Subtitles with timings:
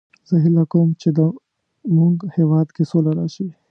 [0.27, 1.19] زه هیله کوم چې د
[1.95, 3.47] مونږ هیواد کې سوله راشي